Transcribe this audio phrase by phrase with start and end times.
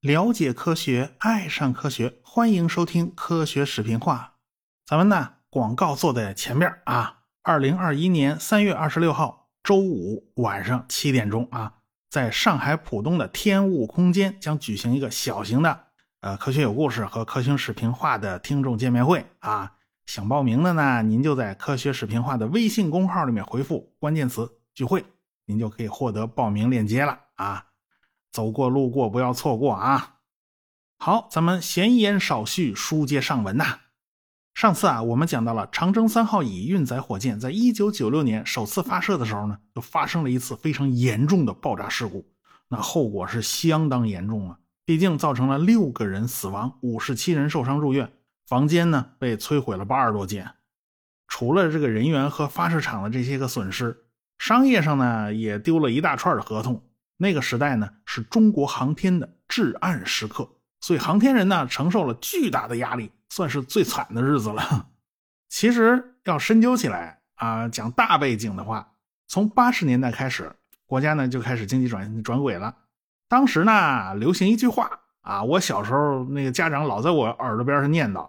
[0.00, 4.34] 了解科学，爱上科学，欢迎收听科学视频化。
[4.84, 7.20] 咱们呢，广告做在前面啊。
[7.42, 11.74] 二零二一年三月二十六号周五晚上七点钟啊，
[12.10, 15.86] 在上海浦东的天物空间将举行一个小型的
[16.20, 19.72] 呃科学有故事和科学视频化的听众见面会啊。
[20.06, 25.04] 想报名的呢，您就在科学视频化的微信公号里面回复关键词“聚会”，
[25.46, 27.66] 您就可以获得报名链接了啊。
[28.30, 30.16] 走过路过不要错过啊！
[30.98, 33.80] 好，咱们闲言少叙，书接上文呐。
[34.54, 42.26] 上次啊，我们讲到了长征三号乙运载火箭在一九九六年首次发射的时候呢，就发生了一次非常严重的爆炸事故，
[42.68, 44.58] 那后果是相当严重啊！
[44.84, 48.12] 毕竟造成了六个人死亡，五十七人受伤入院，
[48.52, 50.52] 房间呢被摧毁了八十多间。
[51.26, 54.04] 除了这个人员和发射场的这些个损失，
[54.36, 56.84] 商业上呢也丢了一大串的合同。
[57.16, 60.46] 那个时代呢，是中国航天的至暗时刻，
[60.82, 64.88] 所以航天人呢承受了巨大的压力，算是最惨的日子了。
[65.48, 68.92] 其实要深究起来啊，讲大背景的话，
[69.28, 70.52] 从八十年代开始，
[70.84, 72.76] 国家呢就开始经济转转轨了。
[73.30, 74.90] 当时呢，流行一句话
[75.22, 78.28] 啊，我小时候那个家长老在我耳朵边上念叨，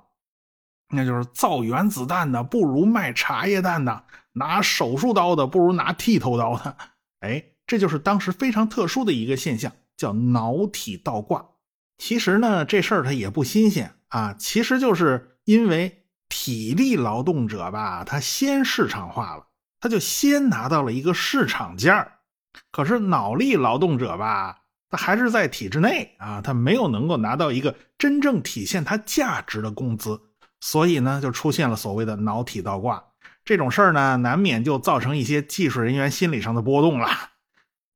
[0.89, 4.03] 那就是造原子弹的不如卖茶叶蛋的，
[4.34, 6.78] 拿手术刀的不如拿剃头刀的。
[7.20, 7.45] 哎。
[7.66, 11.45] 这就是当时非常特殊的一个现象，叫脑体倒挂。
[11.98, 14.36] 其实呢，这事儿它也不新鲜啊。
[14.38, 19.47] 其实就是因为体力劳动者吧，他先市场化了，
[19.80, 22.06] 他就先拿到了一个市场价
[22.70, 30.20] 可是脑力劳动者吧，他还是在体制内啊，他没有能够拿到一个真正体现他价值的工资，
[30.66, 33.03] 所以呢，就出现了所谓的脑体倒挂
[33.44, 37.09] 这种事儿呢，难免就造成一些技术人员心理上的波动了。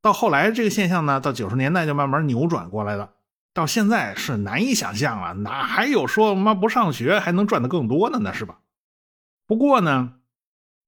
[0.01, 3.11] 到后来，这个现象呢，到九十年代就慢慢扭转过来了。
[3.53, 8.33] 到现在是难以想象了，哪还有说妈不上学还能赚的更多的呢？
[8.33, 8.57] 是吧？
[9.47, 10.15] 不过呢，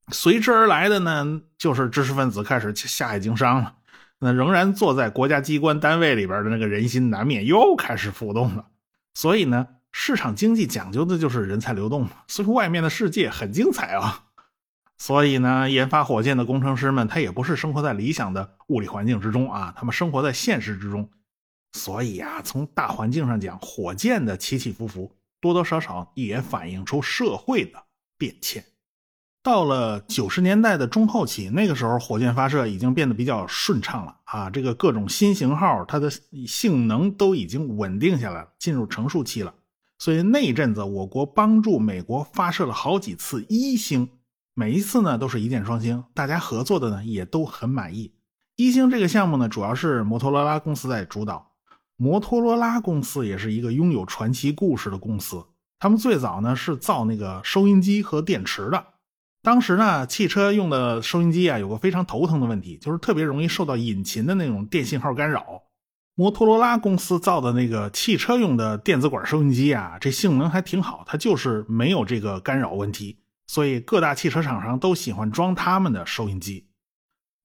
[0.10, 3.76] 随之而来的呢，就是知识分子开始下海经商了。
[4.20, 8.66] 那仍然坐在国家机关单位里边的那个人心难免又开始浮动了。
[9.14, 12.12] 所以呢，市场经济讲究的就是人才流动嘛。
[12.28, 14.26] 所以外面的世界很精彩啊。
[14.98, 21.10] 所以呢，研发火箭的工程师们，他也不是生活在理想的物理环境之中啊，他们生活在现实之中。
[21.72, 27.84] 所以啊，从大环境上讲，火箭的起起伏伏，多多少少也反映出社会的
[28.18, 28.66] 变迁。
[29.42, 36.10] 到了九十年代的中后期，那个时候火箭发射已经变得比较顺畅了啊，这个各种新型号它的
[36.46, 39.54] 性能都已经稳定下来了，进入成熟期了。
[40.00, 44.10] 所以那一阵子，我国帮助美国发射了好几次一星。
[44.56, 48.14] 每一次呢都是一箭双星，大家合作的呢也都很满意。
[48.56, 51.52] 一星这个项目呢，主要是摩托罗拉公司在主导。
[51.98, 55.46] 摩托罗拉公司也是一个拥有传奇故事的公司。
[55.80, 58.86] 他们最早呢是造那个收音机和电池的。
[59.42, 65.64] 当时呢，汽车用的收音机啊，有个非常头疼的问题，就是特别容易受到引擎的那种电信号干扰。
[66.20, 73.20] 摩托罗拉公司造的那个汽车用的电子管收音机啊，这性能还挺好，它就是没有这个干扰问题。
[73.48, 76.68] 所以各大汽车厂商都喜欢装他们的收音机。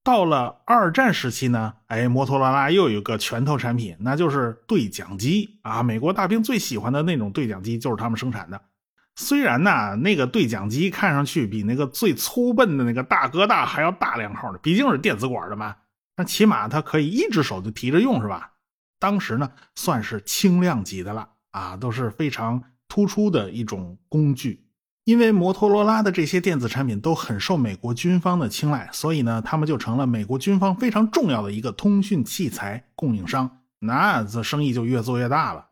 [0.03, 5.85] 到了二战时期呢，哎，摩托罗拉又有个拳头产品，那就是对讲机啊。
[5.85, 8.61] 美国大兵最喜欢的那种对讲机就是他们生产的。
[9.15, 15.77] 虽然呢，那个对讲机看上去比那个最粗笨的那个大哥大还要大两号的，毕竟是电子管的嘛。
[16.17, 18.51] 那起码它可以一只手就提着用，是吧？
[19.05, 24.65] 当时呢，算是轻量级的了啊，都是非常突出的一种工具。
[25.05, 33.59] 因为摩托罗拉的这些电子产品都很受美国军方的青睐，所以呢，他们就成了美国军方非常重要的一个通讯器材供应商。
[33.79, 35.69] 那这生意就越做越大了。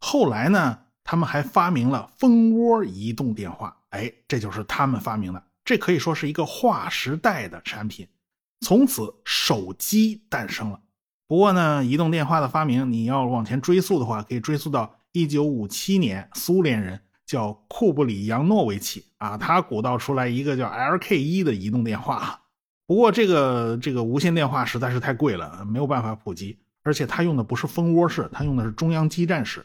[0.00, 8.04] 后来呢，他们还发明了蜂窝移动电话，哎，这就是他们发明的，这可以说是一个划时代的产品。
[8.62, 10.80] 从此，手机诞生了。
[11.26, 17.00] 不过呢，移动电话的发明，你要往前追溯的话，可以追溯到一九五七年，苏联人。
[17.26, 22.38] 叫库布里扬诺维奇啊，他鼓捣出来一个叫 LK1 的移动电话。
[22.86, 26.58] 不过这个这个无线电话实在是太贵了，没有办法普及。
[26.82, 29.64] 而且他用的不是蜂窝式，他用的是中央基站式，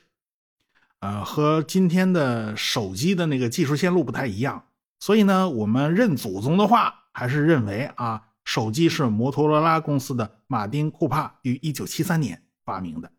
[0.99, 4.63] 呃，和今天的手机的那个技术线路不太一样。
[5.01, 13.11] 所以呢，我们认祖宗的话，还是认为啊，手机是摩托罗拉公司的马丁库帕于1973年发明的。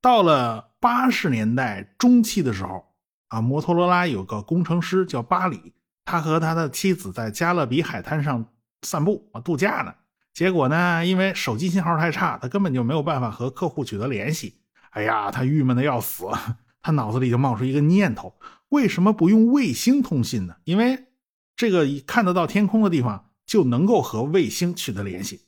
[0.00, 2.84] 到了八十年代中期的时候。
[3.26, 5.74] 啊，摩托罗拉有个工程师叫巴里，
[6.06, 8.46] 他和他的妻子在加勒比海滩上
[8.80, 9.94] 散步啊度假呢。
[10.32, 14.62] 结果呢，因为手机信号太差，他根本就没有办法和客户取得联系。
[14.92, 16.24] 哎呀，他郁闷的要死，
[16.80, 18.38] 他脑子里就冒出一个念头：
[18.70, 20.54] 为什么不用卫星通信呢？
[20.64, 21.08] 因为
[21.54, 25.40] 这个看得到天空的地方就能够和卫星取得联系，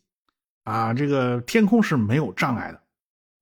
[0.64, 2.82] 啊，这个天空是没有障碍的。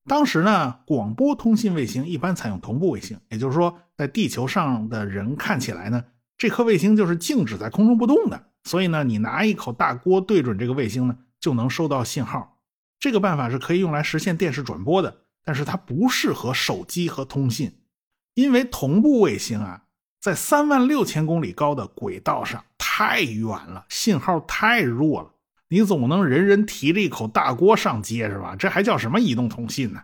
[0.04, 6.04] 当时呢，广播通信卫星一般采用同步卫星，也就是说，在地球上的人看起来呢，
[6.36, 8.50] 这颗卫星就是静止在空中不动的。
[8.64, 11.16] 所以呢，你拿一口大锅对准这个卫星呢。
[11.40, 12.58] 就能收到信号，
[12.98, 17.78] 这个办法是可以用来实现电视转播的，但是它不适合手机和通信，
[18.34, 19.84] 因为同步卫星啊，
[20.20, 25.32] 在三万六千公里高的轨道上太远了，信号太弱了，
[25.68, 28.56] 你总不能人人提着一口大锅上街是吧？
[28.56, 30.02] 这还叫什么移动通信呢？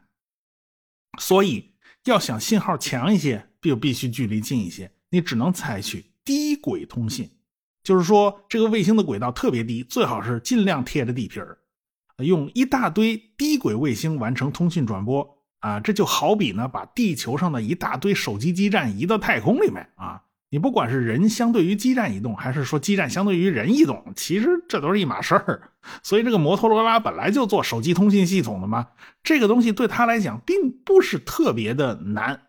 [1.19, 1.75] 所以
[2.05, 7.31] 要想信号强一些，就必须距离近一些，你只能采取低轨通信。
[7.82, 11.58] 就是说，这个卫星的轨道特别低，最好是尽量贴着地皮儿，
[12.19, 15.34] 用一大堆低轨卫星完成通信转播
[15.64, 15.81] 啊！
[15.81, 20.20] 这就好比呢，把地球上的一大堆手机基站移到太空里面啊！
[20.50, 25.70] 你不管是人相对于基站移动，还是说基站相对于人移动，其实这都是一码事儿。
[26.02, 28.88] 所以，这个摩托罗拉本来就做手机通信系统的嘛，
[29.22, 32.43] 这个东西对他来讲并不是特别的难。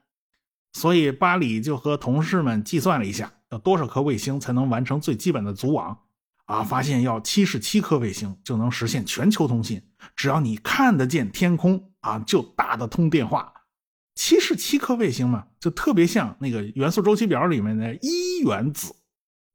[0.73, 3.31] 所以，巴里就和同事们计算了一下。
[3.51, 5.97] 要多少颗卫星才能完成最基本的组网？
[6.45, 9.81] 啊，发现要七十七颗卫星就能实现全球通信。
[10.15, 13.52] 只要你看得见天空啊，就打得通电话。
[14.13, 18.96] 七十七颗卫星嘛，就特别像那个元素周期表里面的一原子。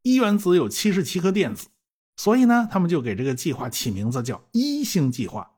[0.03, 1.69] 一原子有七十七颗电子，
[2.17, 5.53] 所以呢，他们就给这个计划起名字叫一星计划。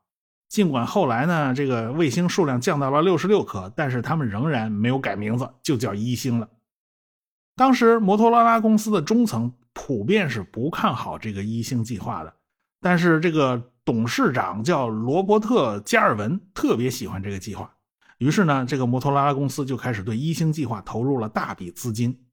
[0.48, 6.48] 尽管后来呢，这个卫星数量降到了六十六颗，但是他们仍然没有改名字，就叫一星了。
[7.56, 12.34] 当时摩托罗拉公司的中层普遍是不看好这个一星计划的，
[12.80, 17.74] 但是这个董事长叫罗伯特·加尔文，特别喜欢这个计划。
[18.18, 22.24] 于是呢，这个摩托罗拉公司就开始对一星计划投入了大笔资金。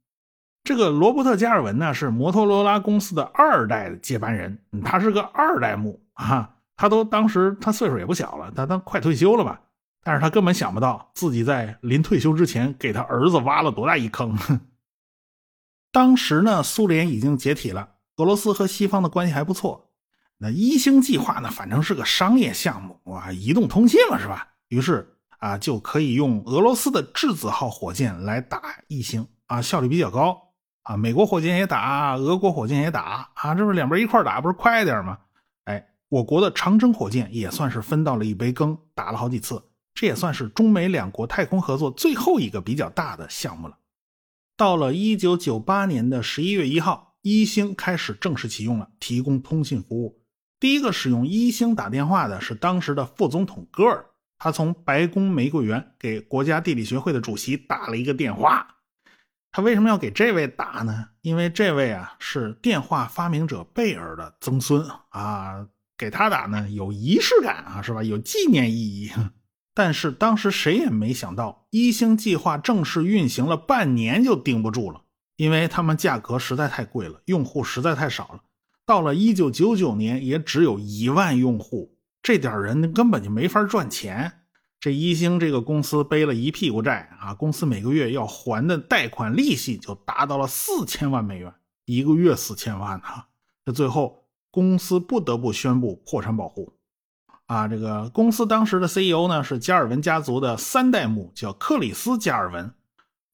[0.64, 6.56] 这个罗伯特·加尔文呢，是摩托罗拉公司的二代接班人，他是个二代目啊。
[6.76, 9.60] 他都当时他岁数也不小了，他都快退休了吧？
[10.04, 14.38] 但是他根本想不到自己在临退休之前给他儿子挖了多大一坑。
[15.92, 19.89] 当时呢，苏联已经解体了，俄罗斯和西方的关系还不错。
[20.42, 24.48] 那一星计划呢，反正是个商业项目哇，移动通信嘛，是吧？
[24.70, 30.54] 于是啊，就可以用俄罗斯的质子号火箭来打一星啊，效率比较高
[30.84, 30.96] 啊。
[30.96, 35.18] 美国火箭也打，俄国火箭也打啊，这不两边一块打，不是快点吗？
[35.66, 39.62] 哎，我国的长征火箭也算是分到了一杯羹，打了好几次，
[39.94, 43.78] 这也算是中美两国太空合作最后一个比较大的项目了。
[44.56, 50.19] 到了一九九八年的十一月一号，一星开始正式启用了，提供通信服务。
[50.60, 54.06] 第一个使用一星打电话的是当时的副总统戈尔，
[54.38, 58.76] 他从白宫玫瑰园给国家地理学会的主席打了一个电话。
[59.52, 61.10] 他为什么要给这位打呢？
[61.22, 65.66] 因为这位啊是电话发明者贝尔的曾孙啊，
[65.98, 68.04] 给他打呢有仪式感啊，是吧？
[68.04, 69.12] 有纪念意义。
[69.74, 75.02] 但是当时谁也没想到，一星计划正式运行了半年就顶不住了，
[75.38, 78.42] 因为他们价格实在太贵了，用户实在太少了。
[78.90, 84.40] 到了一九九九年，也只有一万用户，这点人根本就没法赚钱。
[84.80, 91.54] 这一星这个公司背了一屁股债啊，公司每个月要还的贷款利息就达到了四千万美元，
[91.86, 93.28] 一个月四千万啊！
[93.64, 96.74] 这最后公司不得不宣布破产保护。
[97.46, 102.74] 啊，这个公司当时的 CEO 呢是加尔文家族的三代目，叫克里斯·加尔文。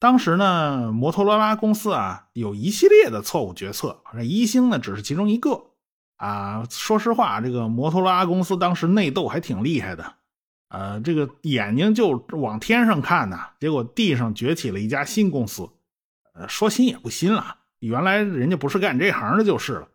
[0.06, 5.72] 当时呢，摩托罗拉公司啊有一系列的错误决策，这一星呢只是其中一个。
[6.18, 10.14] 啊，说实话，这个摩托罗拉公司当时内斗还挺厉害的。
[10.70, 15.68] 呃，这个眼睛就往天上看呢，结果地上崛起了一家新公司。
[16.36, 19.88] 呃，说新也不新了，原来人家不是干这行的，就是了。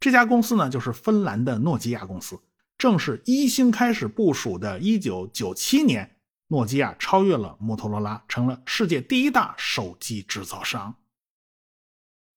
[0.00, 2.40] 这家公司呢，就是芬兰的诺基亚公司。
[2.78, 6.11] 正是一星开始部署的1997年，
[6.52, 10.94] 诺基亚超越了摩托罗拉，成了世界第一大手机制造商。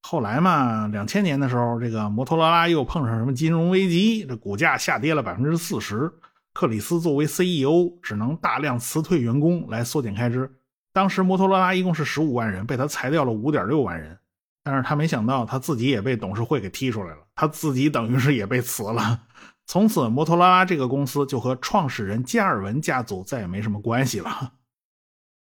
[0.04, 6.10] 后来嘛，两千年的时候，这个摩托罗拉又碰上什么金融危机，这股价下跌了百分之四十。
[6.54, 10.50] 克里斯作为 CEO，只能大量辞退员工来缩减开支。
[10.94, 14.18] 当时摩托罗拉一共是十五万人，被他裁掉了五点六万人。
[14.64, 19.20] 但是他没想到，他自己也被董事会给踢出来了，他自己等于是也被辞了。
[19.66, 24.54] 从此，摩托罗拉这个公司就和创始人加尔文家族再也没什么关系了。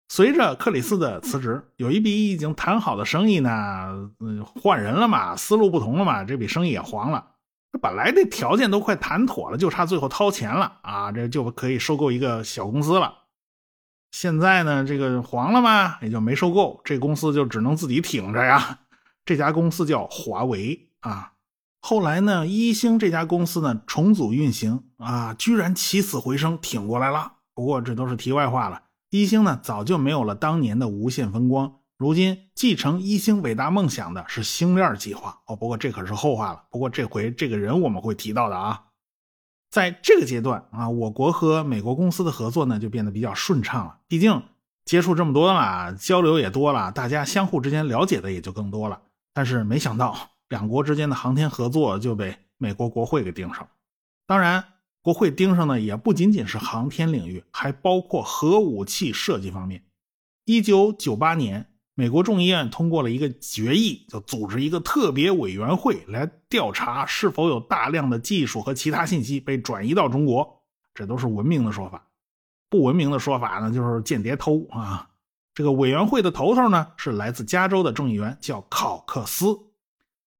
[0.08, 4.08] 随着克里斯的辞职，有一笔已经谈好的生意呢，
[4.60, 7.32] 换人了嘛，思路不同了嘛，这笔生意也黄了。
[7.82, 13.12] 本来这条件都快谈妥了，就差最后掏钱了啊，这就可以收购一个小公司了。
[14.12, 18.78] 现在呢，这个黄了嘛，也就没收购，这公司就只能自己挺着呀。
[19.24, 21.32] 这家公司叫华为啊。
[21.88, 27.34] 后来呢，一星这家公司呢重组运行啊，居然起死回生，挺过来了。
[27.54, 28.82] 不过这都是题外话了。
[29.10, 35.54] 一星呢早就没有了当年的无限风光，如今继承一星伟大梦想的是星链计划哦。
[35.54, 36.64] 不过这可是后话了。
[36.72, 38.86] 不过这回这个人我们会提到的啊。
[39.70, 43.98] 在这个阶段啊，我国和美国公司的合作呢就变得比较顺畅了。
[44.08, 44.42] 毕竟
[44.84, 49.02] 接触这么多了，交流也多了，大家相互之间了解的也就更多了。
[49.32, 53.68] 但是没想到，两国之间的航天合作就被美国国会给盯上了。
[54.26, 54.64] 当然，
[55.02, 59.84] 国会盯上的也不仅仅是航天领域，还包括核武器设计方面。
[60.44, 70.62] 一九九八年，美国众议院通过了一个决议，就组织一个特别委员会来调查是否有大量的技术和其他信息被转移到中国。
[70.94, 72.06] 这都是文明的说法，
[72.70, 75.10] 不文明的说法呢，就是间谍偷啊。
[75.54, 79.58] 这个委员会的头头呢，是来自加州的众议员，叫考克斯。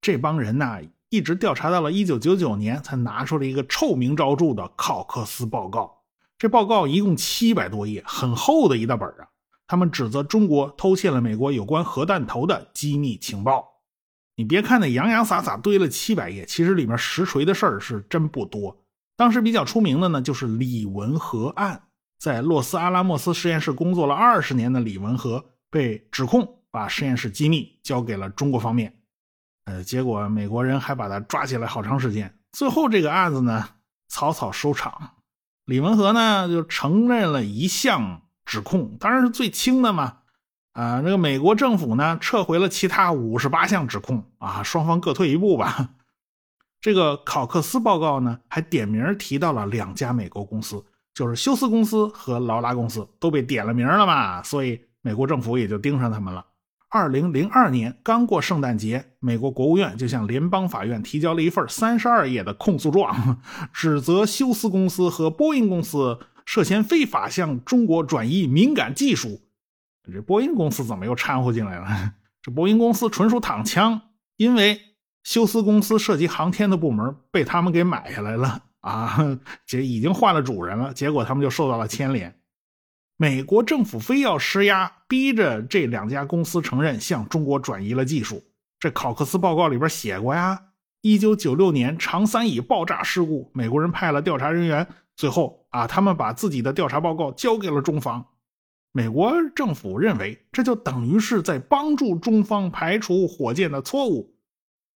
[0.06, 6.04] 这帮人呢，一直调查到了1999年，才拿出了一个臭名昭著的考克斯报告。
[6.38, 9.26] 这报告一共七百多页，很厚的一大本啊。
[9.66, 13.80] 他们指责中国偷窃了美国有关核弹头的机密情报。
[14.36, 18.84] 你别看那洋洋洒洒堆了七百页，其实里面实锤的事儿是真不多。
[19.16, 21.82] 当时比较出名的呢，就是李文和案。
[22.16, 28.94] 在洛斯阿拉莫斯实验室工作了二十年的李文和被指控把实验室机密交给了中国方面，
[29.66, 32.34] 呃，结果美国人还把他抓起来好长时间。
[32.52, 33.68] 最后这个案子呢
[34.08, 35.10] 草草收场，
[35.66, 40.18] 李文和呢就承认了一项指控，当然是最轻的嘛。
[40.72, 45.90] 啊，这个美国政府呢撤回了其他五十八项指控啊，双方各退一步吧。
[46.80, 50.84] 这个考克斯报告呢还点名提到了两家美国公司。
[51.14, 56.44] 就是休斯公司和劳拉公司都被点了名了嘛，所以美国政府也就盯上他们了。
[56.88, 63.38] 二零零二年刚过圣诞节，美国国务院就向联邦法院提交了一份三十二页的控诉状，
[63.72, 69.40] 指责休斯公司和波音公司涉嫌非法向中国转移敏感技术。
[70.12, 72.14] 这波音公司怎么又掺和进来了？
[72.40, 74.00] 这波音公司纯属躺枪，
[74.36, 74.80] 因为
[75.24, 78.62] 休斯公司涉及航天的部门被他们给买下来了。
[78.80, 79.18] 啊，
[79.66, 82.32] 这已经换了主人了，结果他们就受到了牵连。
[83.18, 88.44] 美国政府非要施压，逼着这两家公司承认向中国转移了技术。
[88.78, 90.64] 这考克斯报告里边写过呀，
[91.00, 98.26] 一九九六年长三乙爆炸事故，美国人派了调查人员，最后啊，他们把自己的调查报告交给了中方。
[98.92, 104.34] 美国政府认为，这就等于是在帮助中方排除火箭的错误。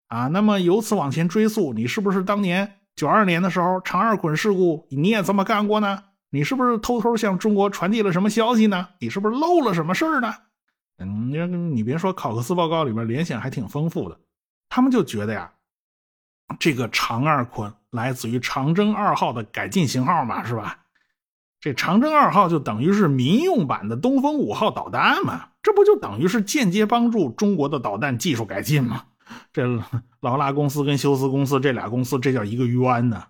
[0.08, 2.80] 啊，那么由此往前追溯，你是不是当年？
[2.96, 6.02] 九二年的时候，长二捆事故，你也这么干过呢？
[6.30, 8.88] 你是不是偷偷向中国传递了什么消息呢？
[8.98, 10.34] 你是不是漏了什么事儿呢？
[10.98, 14.18] 嗯，你别说，考克斯报告里边联想还挺丰富的。
[14.68, 15.52] 他们就觉得呀，
[16.58, 20.84] 这个长二捆来自于长征二号的改进型号嘛，是吧？
[21.60, 29.04] 这长征二号就等于是民用版的东风五号导弹嘛，这不就等于是间接帮助中国的导弹技术改进吗？
[29.52, 29.66] 这
[30.20, 33.24] 劳拉公司跟休斯公司这俩公司，这叫一个冤呢。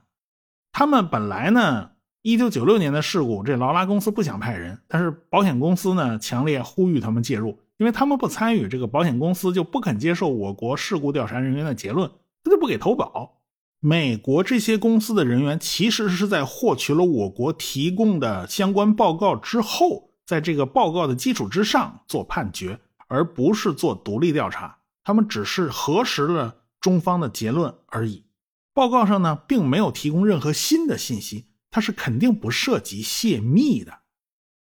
[0.73, 1.91] 他们本来呢，
[2.29, 12.07] 一九九六年的事故，这劳拉公司不想派人，但是保险公司呢，强烈呼吁他们介入，因为他们不参与，这个保险公司就不肯接受我国事故调查人员的结论，
[12.45, 13.41] 他就不给投保。
[13.81, 24.77] 美国这些公司的人员其实是在获取了我国提供的相关报告之后，在这个报告的基础之上做判决，而不是做独立调查。
[25.03, 28.27] 他们只是核实了中方的结论而已，
[28.75, 31.47] 报告上呢并没有提供任何新的信息，
[31.79, 33.97] 它是肯定不涉及泄密的。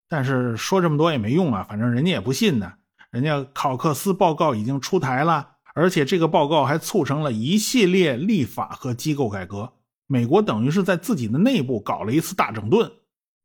[0.10, 2.74] 但是说这么多也没用啊，反正人家也不信呢。
[3.10, 9.72] 人家考克斯报告已经出台了，而且这个报告还促成了一系列立法和机构改革。
[10.08, 12.92] 美国等于是在自己的内部搞了一次大整顿，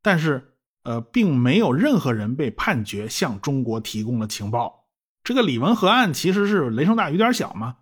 [0.01, 4.85] 但是呃，并没有任何人被判决向中国提供了情报。
[5.23, 7.77] 这个李文和案其实是雷声大雨点小嘛，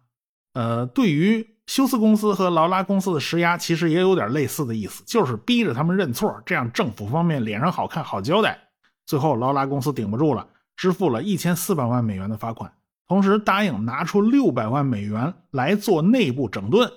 [0.54, 8.60] 呃，对于休斯公司和劳拉公司的施压，其实也有点类似的意思，就是逼着他们认错，这样政府方面脸上好看，好交代。
[9.06, 12.74] 最后劳拉公司顶不住了，支付了一千四百万美元的罚款，
[13.08, 16.92] 同时答应拿出六百万美元来做内部整顿。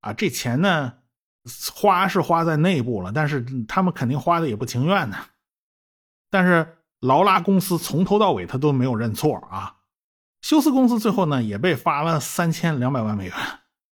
[0.00, 0.94] 啊，这钱呢，
[1.74, 5.16] 花是花在内部了，但是他们肯定花的也不情愿呢。
[6.30, 9.76] 但是劳拉公司从头到尾他都没有认错啊。
[10.40, 13.34] 休斯公司最后呢也被罚了三千两百万美元，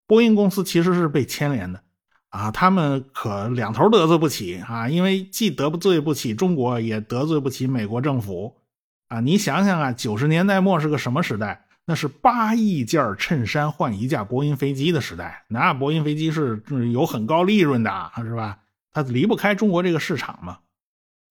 [0.07, 1.81] 波音公司其实是被牵连的，
[2.29, 8.55] 啊，他们可两头得罪不起啊，因为既得不罪不起中国，也得罪不起美国政府，
[9.07, 11.65] 啊，你想想啊，九十年代末是个什么时代？
[11.87, 18.57] 那是八亿件衬衫换一架波音飞机的时代，那波音飞机是有很高利润的，是吧？
[18.91, 20.57] 它离不开中国这个市场嘛。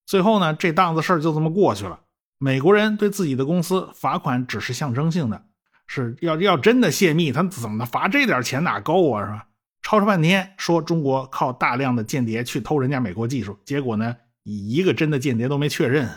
[0.07, 2.01] 最后呢，这档子事儿就这么过去了。
[2.39, 5.43] 美国人对自己的公司罚款只是象征性的，
[5.87, 9.25] 是要要真的泄密，他怎么罚这点钱哪够啊？
[9.25, 9.47] 是吧？
[9.83, 16.09] 吵吵半天说中国靠大量的间谍去偷人家美国技术，结果呢，一个真的间谍都没确认。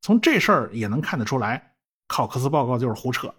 [0.00, 1.72] 从这事儿也能看得出来，
[2.06, 3.34] 考克斯报告就是胡扯。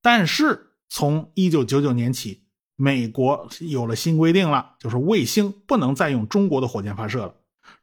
[0.00, 2.44] 但是从一九九九年起，
[2.76, 7.34] 美国有了新规定了，就是卫星不能再用中国的火箭发射了，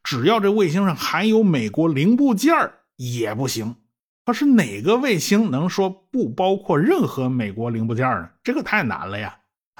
[0.04, 2.54] 只要这卫星上含有美国零部件
[2.96, 3.76] 也不行。
[4.26, 8.30] 可是哪个卫星能说不包括任何美国零部件呢？
[8.44, 9.38] 这个太难了呀。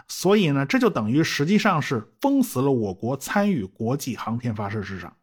[0.08, 5.16] 所以呢，这就等于实际上是封死了我国参与国际航天发射市场，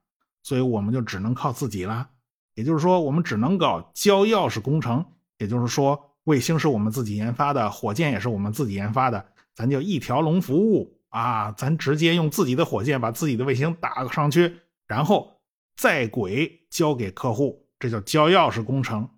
[0.42, 2.08] 所以我们就只能靠自己啦。
[2.54, 5.04] 也就是说，我们只能搞交钥匙工程，
[5.38, 6.06] 也就是说。
[6.24, 9.24] 卫星是我们自己研发的，火箭也是我们自己研发的，
[9.54, 11.50] 咱就一条龙服务啊！
[11.52, 15.40] 咱直接用自己的火箭把自己的卫星打上去，然后
[15.76, 19.08] 在轨交给客户，这叫交钥匙工程。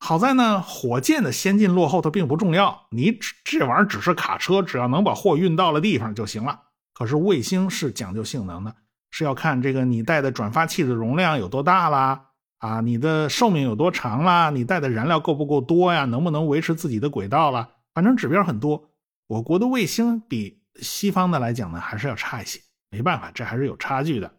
[0.00, 6.62] 好在呢，火箭的先进落后它并不重要，你这玩意儿只是卡车，只要能把货运到了地方就行了。
[6.94, 8.74] 可是卫星是讲究性能的，
[9.10, 12.24] 是要看这个你带的转发器的容量有多大啦。
[12.58, 14.50] 啊，你的寿命有多长啦？
[14.50, 16.04] 你带的燃料够不够多呀？
[16.06, 17.68] 能不能维持自己的轨道了？
[17.94, 18.90] 反正指标很多。
[19.26, 22.60] 我国的卫星比西方的来讲呢，还是要差一些。
[22.90, 24.32] 没办法，这还是有差距的。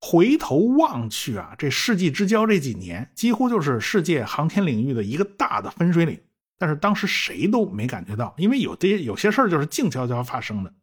[0.00, 6.20] 回头望去啊，这世纪之交这几年，几乎就是世界航天领域的一个大的分水岭。
[6.58, 10.74] 但是当时谁都没感觉到，因为有的有些事儿就是静悄悄发生的。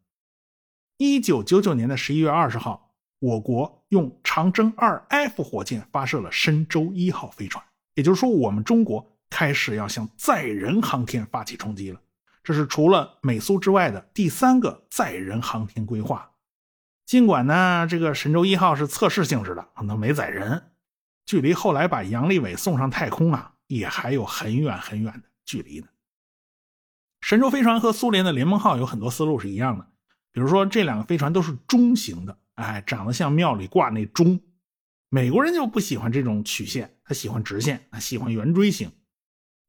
[0.96, 2.86] 一九九九年的十一月二十号。
[3.20, 7.64] 我国用长征二 F 火箭发射了神舟一号飞船，
[7.96, 12.00] 也就是说，我们中国开始要向载人航天发起冲击了。
[12.44, 16.27] 这是除了美苏之外的第三个载人航天规划。
[17.08, 20.72] 尽管呢，这个神舟一号是测试性质的，可能没载人，
[21.24, 25.86] 距离后来把杨利伟送上太空啊，也还有很远很远的距离呢。
[27.22, 29.86] 神舟飞船和苏联的联盟号有很多思路是一样的，
[30.32, 32.38] 比如说这两个飞船都是中型的。
[32.56, 34.38] 哎，长得像庙里挂那钟，
[35.08, 38.92] 美国人就不喜欢这种曲线，他喜欢直线，他喜欢圆锥形。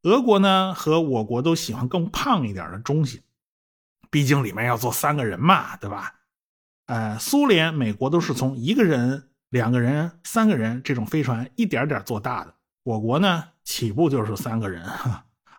[0.03, 3.21] 俄国呢和我国都喜欢更胖一点的中型，
[4.09, 6.18] 毕竟里面要坐三个人嘛，对吧？
[6.89, 14.83] 呃，苏联、美国都是从一个人、两个人、三个人这种飞船一点点做大的，我国呢起步就是三个人，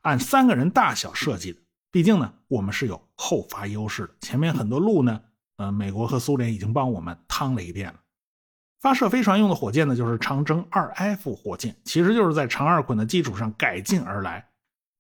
[0.03, 1.61] 按三个人大小设计的。
[1.93, 5.21] 毕竟呢，我们是有后发优势的，前面很多路呢。
[5.59, 8.01] 呃，美国和苏联已经帮我们趟了一遍了。
[8.81, 14.49] 发射飞船用的火箭呢，就是长征二 F 火箭，其实就是在长二捆的基础上改进而来。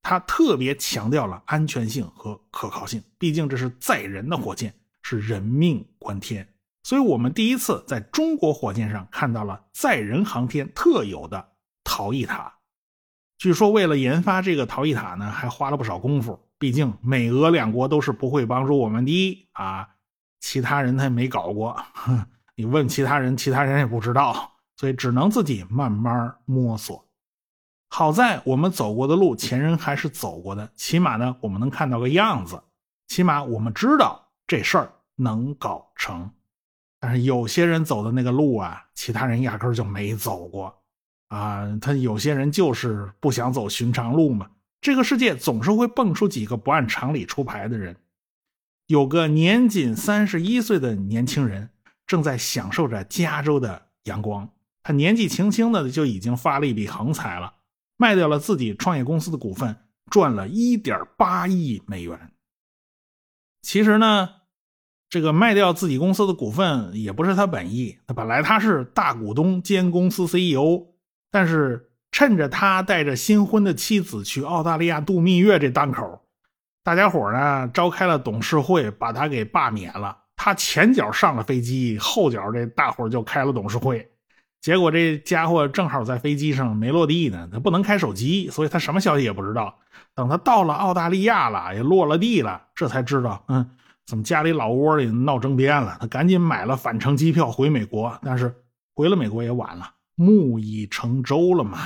[0.00, 6.48] 它特别强调了安全性和可靠性，毕竟这是载人的火箭，是人命关天。
[6.82, 11.52] 所以我们第一次在中国火箭上看到了载人航天特有的
[11.84, 12.54] 逃逸塔。
[13.38, 16.40] 据说为了研发这个逃逸塔呢，还花了不少功夫。
[16.58, 19.88] 毕竟美俄两国都是不会帮助我们的啊。
[20.40, 21.76] 其他人他也没搞过，
[22.54, 27.06] 你问其他人，其他人也不知道，所以只能自己慢慢摸索。
[27.88, 32.62] 好在我们走过的路，前人还是走过的，起码呢，我们能看到个样子，
[33.06, 36.28] 起码我们知道这事儿能搞成。
[36.98, 40.82] 但是有些人走的那个路啊，其他人压根就没走过
[41.28, 41.78] 啊。
[41.80, 44.50] 他有些人就是不想走寻常路嘛。
[44.80, 47.94] 这个世界总是会蹦出几个不按常理出牌的人。
[48.88, 51.70] 有个年仅三十一岁的年轻人
[52.04, 54.50] 正在享受着加州的阳光。
[54.82, 57.54] 他年纪轻轻的就已经发了一笔横财了，
[57.96, 59.76] 卖掉了自己创业公司的股份，
[60.10, 62.32] 赚了一点八亿美元。
[63.62, 64.39] 其实呢，
[65.11, 67.99] 这个卖掉自己公司的股份也不是他本意。
[68.07, 70.87] 他本来他是大股东兼公司 CEO，
[71.31, 76.23] 但是趁着他带着新婚的妻子去澳大利亚度蜜月这档口。
[76.85, 80.16] 大家伙呢召开了董事会，把他给罢免了。
[80.37, 84.09] 他前脚上了飞机，后脚这大伙就开了董事会。
[84.61, 89.77] 结果这家伙正好在飞机上没落地呢，他不能开手机，所以他什么消息也不知道。
[90.14, 93.70] 等他到了澳大利亚了，也落了地了，这才知道，嗯，
[94.11, 95.96] 怎么家里老窝里闹争辩了。
[96.01, 98.53] 他赶紧买了返程机票回美国，但是
[98.92, 101.79] 回了美国也晚了，木已成舟了嘛。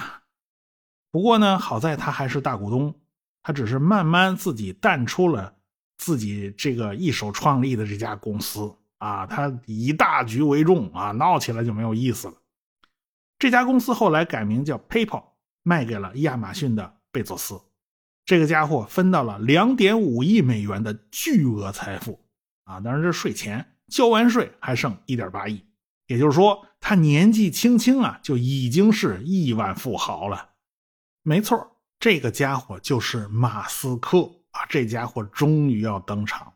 [1.10, 2.94] 不过呢，好在他还是大股东。
[3.42, 5.54] 他只是慢慢自己淡出了
[5.98, 12.34] 自己这个一手创立的这家公司啊，他以大局为重啊，闹起来就没有意思了。
[13.38, 15.24] 这家公司后来改名叫 PayPal，
[15.62, 17.60] 卖给了亚马逊的贝佐斯。
[18.24, 22.20] 这个家伙分到了两点五亿美元的巨额财富
[22.64, 22.80] 啊！
[22.80, 25.62] 当然这税前，交完税还剩一点八亿，
[26.06, 30.50] 也就是说他年纪轻轻啊就已经是亿万富豪了。
[31.22, 34.20] 没错，这个家伙就是马斯克
[34.52, 34.64] 啊！
[34.68, 36.54] 这家伙终于要登场。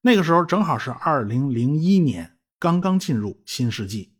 [0.00, 4.14] 那个时候正好是二零零一年，刚刚进入新世纪。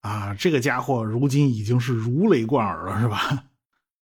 [0.00, 3.44] 啊，这个家伙如今已经是如雷贯耳了，是吧？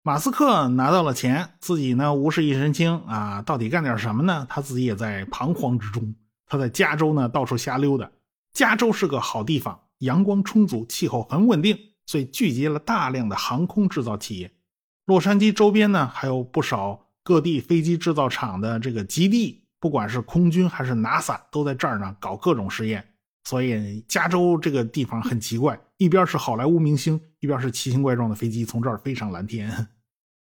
[0.01, 4.47] 马斯克拿到了钱，自己呢无事一身轻啊，到底干点什么呢？
[4.49, 6.15] 他自己也在彷徨之中。
[6.47, 8.09] 他在加州呢到处瞎溜达。
[8.53, 14.49] 加州是个好地方，阳光充足，气候很稳定，所以聚集了大量的航空制造企业。
[15.05, 23.05] 洛杉矶周边呢还有不少各地飞机制造厂的这个基地，不管是空军还是 NASA 都在这儿呢搞各种实验。
[23.43, 29.89] 所以加州这个地方很奇怪，一边是好莱坞明星，一边是奇形怪状的飞机从这儿飞上蓝天。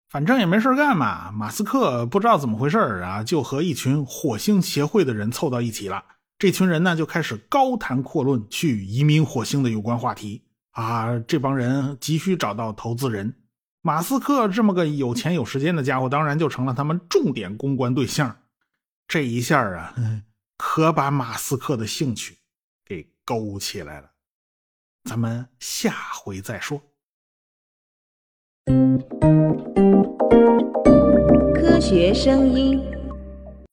[0.07, 6.05] 反正也没事干嘛，马斯克不知道怎么回事啊，就和一群火星协会的人凑到一起了。
[6.37, 11.17] 这群人呢就开始高谈阔论去移民火星的有关话题啊。
[11.27, 13.33] 这帮人急需找到投资人，
[13.81, 18.37] 马斯克这么个有钱有时间的家伙，当然就成了他们重点公关对象。
[19.07, 19.95] 这一下啊，
[20.55, 22.37] 可把马斯克的兴趣
[22.85, 23.11] 给。
[23.27, 24.09] 勾起来了，
[25.07, 26.81] 咱们下回再说。
[31.55, 32.96] 科学声音。